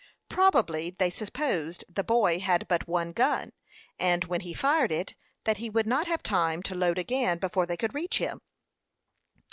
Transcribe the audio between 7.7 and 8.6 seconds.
could reach him.